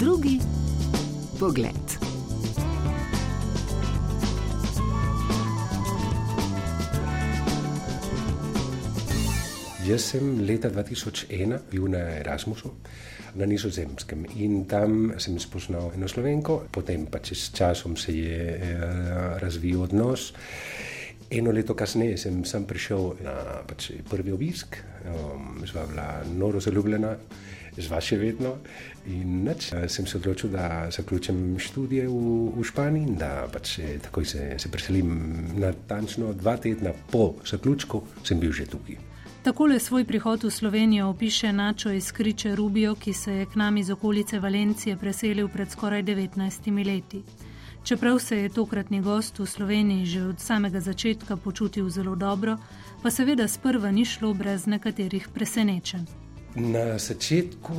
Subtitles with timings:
[0.00, 0.38] Drugi
[1.36, 1.88] pogled.
[9.84, 12.72] Jaz sem leta 2001 bil na Erasmusu
[13.34, 19.36] na Nizozemskem in tam sem spoznal eno slovenko, potem pa čez časom se je eh,
[19.36, 20.32] razvil odnos.
[21.30, 23.36] Eno leto kasneje sem sam prišel na
[23.68, 27.16] pač prvi obisk, um, zva bila noro zaljubljena,
[27.76, 28.56] zva še vedno.
[29.06, 32.24] In nač, sem se odločil, da zaključim študije v,
[32.56, 35.14] v Španiji in da pač takoj se, se preselim.
[35.60, 38.98] Natančno dva tedna po zaključku sem bil že tukaj.
[39.42, 43.76] Takole svoj prihod v Slovenijo opiše Načo iz Kriče Rubio, ki se je k nam
[43.76, 47.22] iz okolice Valencije preselil pred skoraj 19 leti.
[47.84, 52.58] Čeprav se je tokratni gost v Sloveniji že od samega začetka počutil zelo dobro,
[53.02, 56.29] pa seveda sprva ni šlo brez nekaterih presenečenj.
[56.50, 57.74] Na začetku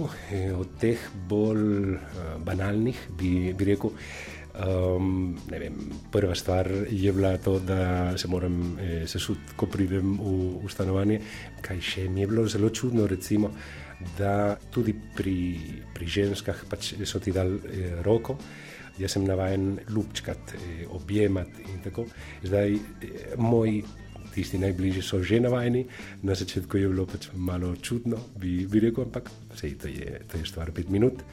[0.55, 1.99] od teh bolj uh,
[2.39, 3.91] banalnih bi, bi rekel,
[4.63, 5.75] um, vem,
[6.11, 11.19] prva stvar je bila to, da se moram eh, sesuti, ko pridem v, v stanovanje.
[11.61, 13.51] Kaj še mi je bilo zelo čudno, recimo,
[14.17, 15.37] da tudi pri,
[15.93, 18.39] pri ženskah pač so ti dali eh, roko
[19.01, 22.05] jaz sem navaden ljubčkati, eh, objemati in tako.
[22.43, 22.79] Zdaj, eh,
[23.37, 23.83] moji
[24.33, 25.85] tisti najbližji so že navajeni,
[26.23, 30.37] na začetku je bilo pač malo čudno, bi, bi rekel, ampak vse to je, to
[30.37, 31.23] je stvar pet minut.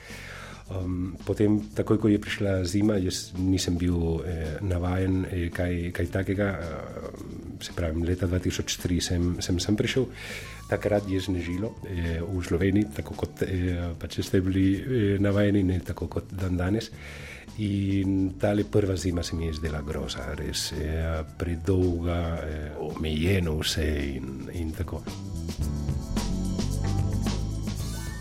[0.68, 6.06] Um, potem, takoj ko je prišla zima, jaz nisem bil eh, navaden eh, kaj, kaj
[6.12, 6.48] takega.
[6.60, 10.06] Eh, se pravi, leta 2003 sem, sem sem prišel,
[10.68, 15.80] takrat je znežilo eh, v Sloveniji, tako kot eh, pač ste bili eh, navajeni, ne
[15.80, 16.92] tako kot dan danes.
[17.58, 23.58] In ta prva zima se mi je zdela groza, res je eh, predolga, eh, omejeno
[23.58, 25.02] vse in, in tako.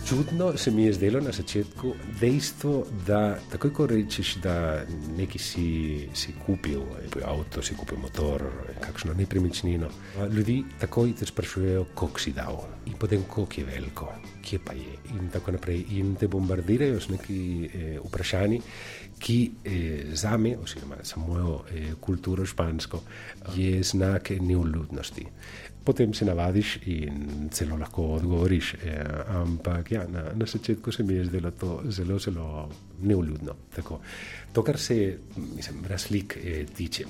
[0.09, 4.85] Čudno se mi je zdelo na začetku dejstvo, da takoj ko rečeš, da
[5.17, 6.79] nekaj si, si kupil,
[7.27, 8.45] avto, si kupil motor,
[8.79, 9.89] kakšno nepremičnino,
[10.31, 12.63] ljudi takoj te sprašujejo, koliko si dal.
[12.85, 14.07] In potem koliko je veliko,
[14.41, 14.95] kje pa je.
[15.11, 15.83] In tako naprej.
[15.99, 18.61] In te bombardirajo z neki eh, vprašanji,
[19.19, 23.03] ki eh, za me, oziroma za mojo eh, kulturo špansko,
[23.55, 25.27] je znak neuljudnosti
[25.87, 28.73] potem se navadiš in celo lahko odgovoriš.
[28.73, 28.97] E,
[29.39, 32.69] ampak ja, na, na začetku se mi je zdelo to zelo, zelo
[33.01, 33.55] neuljudno.
[33.75, 34.01] Tako.
[34.53, 35.17] To, kar se
[35.55, 37.05] mislim, razlik e, tiče,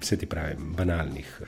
[0.00, 1.40] se ti pravi, banalnih.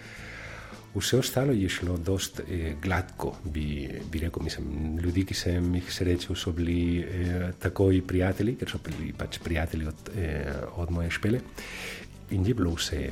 [0.94, 4.42] Vse ostalo je šlo dost eh, gladko, bi, bi rekel.
[4.42, 9.38] Mislim, ljudi, ki sem jih srečal, so bili eh, takoj prijatelji, ker so bili pač
[9.44, 11.40] prijatelji od, eh, od moje špele.
[12.30, 13.02] In je bilo vse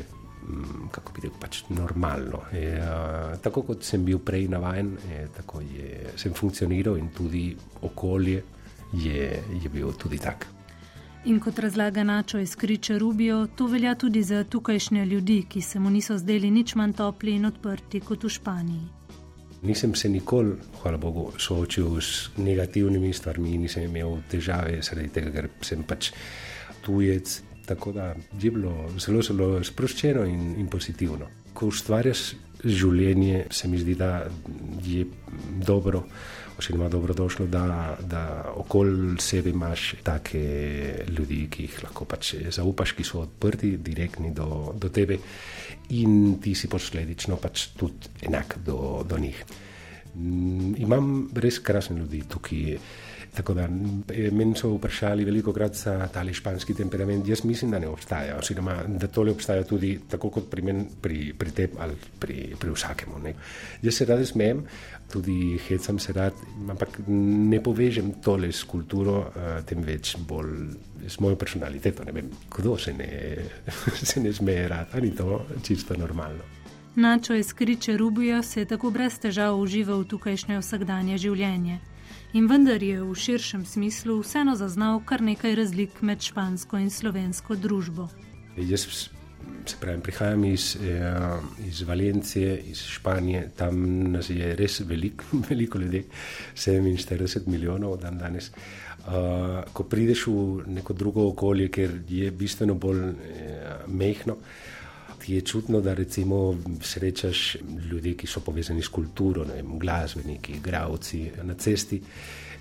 [0.91, 2.43] kako bi rekel, pač normalno.
[2.53, 7.49] E, a, tako kot sem bil prej navaden, e, tako je, sem funkcioniral in tudi
[7.83, 8.43] okolje
[8.93, 10.53] je, je bilo tudi tako.
[11.27, 15.81] In kot razlaga Načo iz Kriče Rubio, to velja tudi za tukajšnje ljudi, ki se
[15.81, 18.85] mu niso zdeli nič manj topli in odprti kot v Španiji.
[19.63, 25.49] Nisem se nikoli, hvala Bogu, soočil s negativnimi stvarmi, nisem imel težave zaradi tega, ker
[25.67, 26.13] sem pač
[26.85, 31.27] tujec, Tako da je bilo zelo, zelo sproščeno in, in pozitivno.
[31.55, 32.33] Ko ustvarjaš
[32.65, 34.27] življenje, se mi zdi, da
[34.85, 35.05] je
[35.67, 36.05] dobro,
[36.59, 40.43] oziroma dobrodošlo, da, da okoli sebe imaš take
[41.09, 45.19] ljudi, ki jih lahko pač zaupaš, ki so odprti, direktni do, do tebe
[45.97, 49.43] in ti si posledično pač tudi enak do, do njih.
[50.17, 52.79] Imam res krasne ljudi tukaj.
[53.37, 53.69] Tako da
[54.33, 57.29] meni so vprašali veliko krat za ta španski temperament.
[57.29, 61.35] Jaz mislim, da ne obstaja, oziroma da tole obstaja tudi tako kot pri meni, pri,
[61.39, 63.19] pri tem ali pri, pri vsakemu.
[63.25, 63.35] Ne.
[63.83, 64.63] Jaz se rad smejem,
[65.13, 66.33] tudi hecam se rad,
[66.71, 70.55] ampak ne povežem tole s kulturo, uh, temveč bolj
[71.09, 72.05] s mojo personaliteto.
[72.05, 73.11] Ne vem, kdo se ne,
[74.13, 76.55] se ne smeje rad, ali to čisto normalno.
[76.97, 81.79] Načo iz Kriče Rubija se je tako brez težav užival tukajšnje vsakdanje življenje
[82.33, 87.57] in vendar je v širšem smislu vseeno zaznal kar nekaj razlik med špansko in slovensko
[87.57, 88.09] družbo.
[88.57, 88.87] Jaz
[89.67, 91.39] se pravim, prihajam iz, eh,
[91.69, 96.05] iz Valencije, iz Španije, tam nas je res veliko, veliko ljudi,
[96.55, 98.51] 47 milijonov dan danes.
[99.07, 99.13] Uh,
[99.73, 104.35] ko prideš v neko drugo okolje, ker je bistveno bolj eh, mehko,
[105.19, 107.57] ti je čutno, da recimo srečaš
[107.91, 112.01] ljudi, ki so povezani s kulturo, ne vem, glasbeniki, igravci na cesti.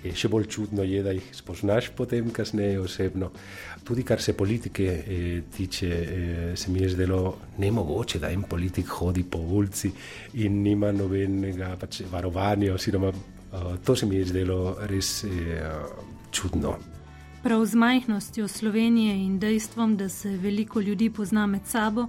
[0.04, 3.30] Je še bolj čudno je, da jih spoznaš potem, kasneje osebno.
[3.84, 8.92] Tudi kar se politike eh, tiče, eh, se mi je zdelo nemogoče, da en politik
[8.98, 9.90] hodi po ulici
[10.34, 12.74] in nima nobenega pač, varovanja.
[12.74, 15.72] Oziroma, eh, to se mi je zdelo res eh,
[16.30, 16.76] čudno.
[17.46, 22.08] Prav z majhnostjo Slovenije in dejstvom, da se veliko ljudi pozna med sabo,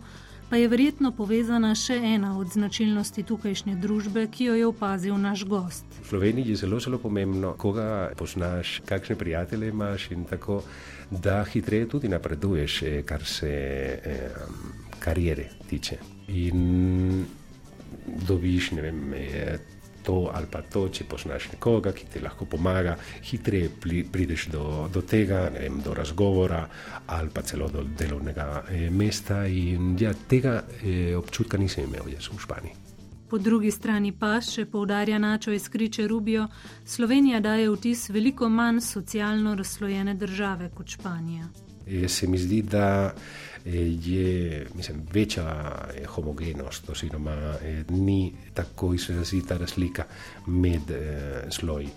[0.49, 5.43] pa je verjetno povezana še ena od značilnosti tukajšnje družbe, ki jo je opazil naš
[5.45, 5.85] gost.
[6.03, 10.61] V Sloveniji je zelo, zelo pomembno, koga poznaš, kakšne prijatelje imaš in tako,
[11.11, 14.29] da hitreje tudi napreduješ, eh, kar se eh,
[14.99, 15.97] karijere tiče.
[16.27, 17.25] In
[18.27, 19.03] dobiš, ne vem,
[20.07, 22.95] to ali pa to, če poznaš nekoga, ki ti lahko pomaga,
[23.27, 23.69] hitreje
[24.11, 24.63] prideš do,
[24.93, 26.63] do tega, vem, do razgovora
[27.11, 29.43] ali pa celo do delovnega eh, mesta.
[29.47, 32.83] In ja, tega eh, občutka nisem imel jaz v Španiji.
[33.27, 36.45] Po drugi strani pa, še poudarja Načo iz Kriče Rubijo,
[36.87, 41.49] Slovenija daje vtis veliko manj socialno razslojene države kot Španija.
[41.87, 43.11] E, se mi zdi, da
[43.73, 45.75] je mislim, večja
[46.07, 47.35] homogenost, oziroma
[47.89, 50.03] ni tako izrazita razlika
[50.47, 51.89] med eh, sloji.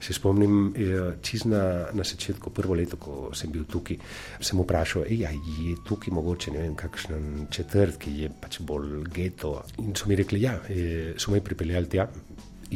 [0.00, 0.74] Se spomnim,
[1.22, 3.96] čisto na, na začetku, prvo leto, ko sem bil tukaj,
[4.44, 9.54] sem vprašal, ej, je tukaj mogoče ne vem, kakšen četrt, ki je pač bolj geto.
[9.80, 10.58] In so mi rekli, ja,
[11.16, 12.10] so me pripeljali tja.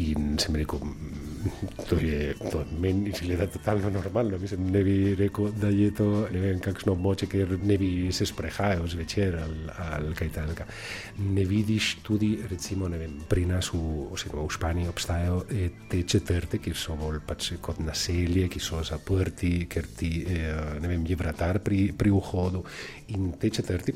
[0.00, 0.80] In sem rekel,
[1.88, 4.38] to je to meni izgleda totalno normalno.
[4.38, 8.26] Mislim, ne bi rekel, da je to ne vem, kakšno območje, kjer ne bi se
[8.26, 9.58] sprehajal zvečer ali,
[9.90, 10.66] ali kaj takega.
[11.18, 13.80] Ne vidiš tudi, recimo, vem, pri nas v,
[14.12, 15.42] v Španiji obstajajo
[15.90, 20.12] te četrte, ki so bolj pač kot naselje, ki so zaprti, ker ti
[20.80, 22.64] vem, je vratar pri, pri vhodu.
[23.16, 23.94] In te četrti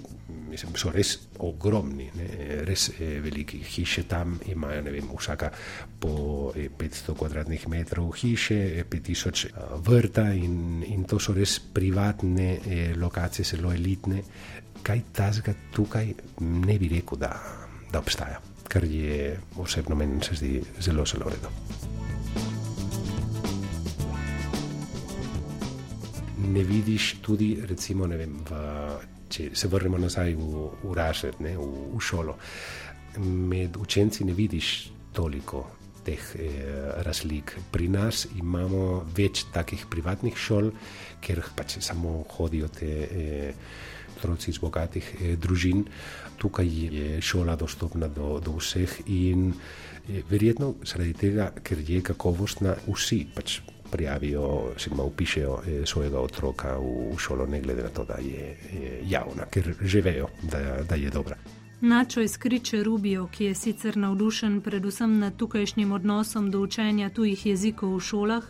[0.54, 2.28] mislim, so res ogromni, ne,
[2.66, 3.58] res veliki.
[3.74, 5.50] Hiše tam imajo, ne vem, vsaka
[6.00, 9.50] po 500 eh, kvadratnih metrov hiše, 5000 eh,
[9.82, 14.22] vrta in, in to so res privatne eh, lokacije, zelo elitne.
[14.82, 16.14] Kaj tazga tukaj
[16.46, 17.32] ne bi rekel, da,
[17.90, 18.38] da obstaja,
[18.70, 21.50] kar je osebno meni se zdi zelo, zelo redo.
[26.54, 28.64] Ne vidiš tudi, recimo, ne vem, v,
[29.28, 31.56] če se vrnemo nazaj v, v Ražer, v,
[31.96, 32.38] v šolo.
[33.18, 35.64] Med učenci ne vidiš toliko
[36.04, 36.44] teh eh,
[37.06, 37.56] razlik.
[37.72, 40.70] Pri nas imamo več takih privatnih šol,
[41.24, 43.54] ker pač samo hodijo te eh,
[44.16, 45.84] otroci iz bogatih eh, družin.
[46.38, 52.76] Tukaj je šola dostopna do, do vseh in eh, verjetno zaradi tega, ker je kakovostna,
[52.88, 53.60] vsi pač
[53.94, 59.00] prijavijo, jim upišejo eh, svojega otroka v šolo, ne glede na to, da je eh,
[59.06, 61.36] javna, ker že vejo, da, da je dobra.
[61.80, 67.96] Načo izkriče Rubijo, ki je sicer navdušen predvsem nad tukajšnjim odnosom do učenja tujih jezikov
[67.96, 68.44] v šolah,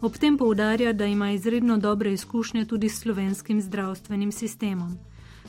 [0.00, 4.98] ob tem poudarja, da ima izredno dobre izkušnje tudi s slovenskim zdravstvenim sistemom.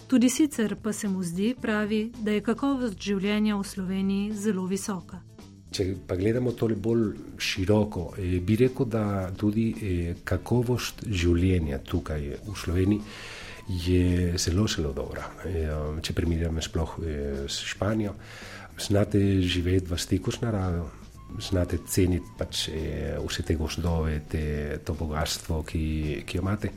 [0.07, 5.21] Tudi sicer pa se mu zdi, pravi, da je kakovost življenja v Sloveniji zelo visoka.
[5.71, 12.27] Če pa gledamo tole bolj široko, eh, bi rekel, da tudi eh, kakovost življenja tukaj
[12.47, 13.01] v Sloveniji
[13.67, 15.27] je zelo, zelo dobra.
[15.45, 18.13] Um, če primerjamo sploh eh, s Španijo,
[18.79, 20.89] znate živeti v stiku s naravo,
[21.39, 24.45] znate ceniti pač eh, vse te gozdove, te,
[24.85, 26.73] to bogatstvo, ki, ki jo imate.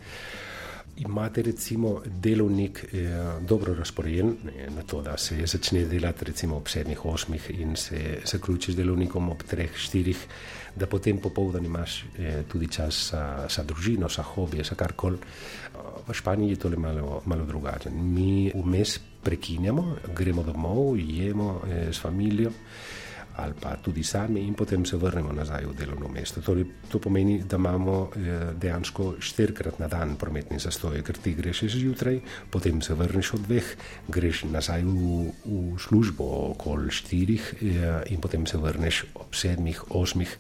[0.97, 3.09] Imate recimo delovnik eh,
[3.41, 4.37] dobro razporejen,
[4.77, 9.29] na to, da se začne delati recimo ob sedmih, osmih in se zaključi z delovnikom
[9.29, 10.27] ob treh, štirih,
[10.77, 13.11] da potem popoldan imaš eh, tudi čas
[13.49, 15.19] za, družino, za hobije, za karkoli
[16.07, 17.91] v Španiji je to malo, malo drugače.
[17.91, 22.53] Mi vmes prekinjamo, gremo domov, jemo eh, s familijo
[23.37, 26.41] ali pa tudi sami in potem se vrnemo nazaj v delovno mesto.
[26.41, 31.65] Torej, to pomeni, da imamo eh, dejansko štirikrat na dan prometni zastoj, ker ti greš
[31.75, 33.69] zjutraj, potem se vrneš od dveh,
[34.09, 40.31] greš nazaj v, v službo okoli štirih eh, in potem se vrneš ob sedmih, osmih,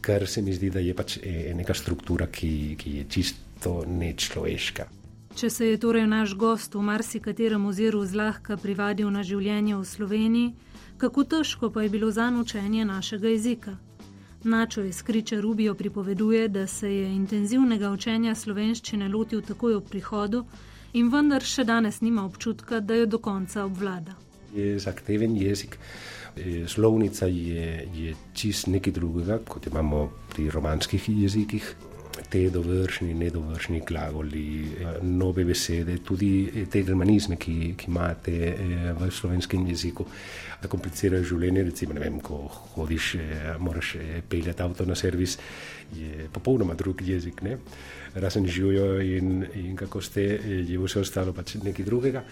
[0.00, 3.84] kar se mi zdi, da je pač eh, neka struktura, ki, ki je čist to
[3.86, 5.05] nečloveška.
[5.36, 10.52] Če se je torej naš gost v marsikaterem oziru zlahka privadil na življenje v Sloveniji,
[10.96, 13.74] kako težko pa je bilo za učenje našega jezika?
[14.48, 20.46] Načo iz Kriča Rubijo pripoveduje, da se je intenzivnega učenja slovenščine lotil takoj ob prihodu
[20.94, 24.16] in vendar še danes nima občutka, da jo do konca obvlada.
[24.54, 25.76] Je zahteven jezik.
[26.66, 31.74] Slovnica je, je čist nekaj drugega, kot imamo pri romanskih jezikih
[32.30, 39.66] te dovršni, nedovršni glagoli, nove besede, tudi te germanizme, ki, ki imate eh, v slovenskem
[39.70, 40.06] jeziku,
[40.62, 41.64] da komplicirajo življenje.
[41.70, 42.42] Recimo, vem, ko
[42.74, 45.38] hodiš, eh, moraš eh, peljati avto na servis,
[45.94, 47.42] je popolnoma drug jezik.
[47.46, 47.58] Ne?
[48.14, 50.26] Razen živijo in, in kako ste,
[50.66, 52.24] je vse ostalo pač nekaj drugega.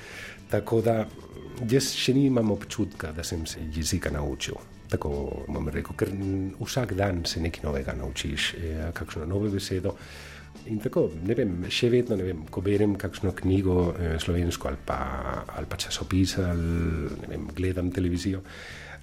[0.50, 1.02] Tako da
[1.70, 6.12] jaz še nimam občutka, da sem se jezika naučil tako bom rekel, ker
[6.60, 9.94] vsak dan se nekaj novega naučiš, eh, kakšno novo besedo.
[10.70, 14.80] In tako, ne vem, še vedno, ne vem, ko berem kakšno knjigo eh, slovensko ali
[14.86, 14.98] pa,
[15.56, 18.40] ali pa časopis ali vem, gledam televizijo,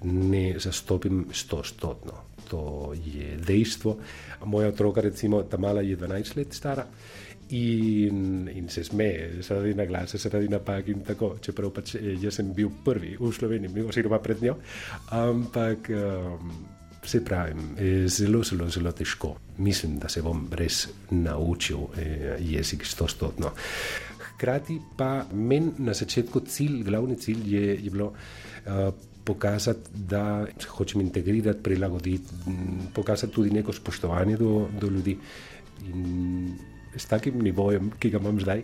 [0.08, 2.28] ne zastopim stotno.
[2.52, 3.96] To je dejstvo.
[4.52, 6.88] Moja otroka, recimo, ta mala je 12 let stara
[7.52, 12.40] in, in se smeje, zaradi na glas, zaradi napak in tako, čeprav pač eh, jaz
[12.40, 14.60] sem bil prvi v Sloveniji, oziroma pred njo.
[15.18, 15.90] Ampak.
[15.90, 16.54] Um,
[17.02, 17.54] se pravi,
[18.08, 19.36] zelo, zelo, zelo težko.
[19.58, 23.54] Mislim, da se bom res naučil eh, jezik stotno.
[24.20, 28.94] Hkrati pa meni na začetku cilj, glavni cilj je, je bilo uh,
[29.24, 32.34] pokazati, da se hočem integrirati, prilagoditi,
[32.94, 35.18] pokazati tudi neko spoštovanje do, do ljudi.
[35.94, 36.54] In
[36.96, 38.64] s takim nivojem, ki ga imam zdaj,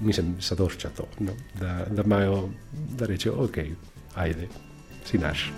[0.00, 1.32] mislim, zadošča to, no?
[1.60, 2.48] da, da imajo,
[2.98, 3.58] da rečejo, ok,
[4.14, 4.48] ajde,
[5.04, 5.52] si naš.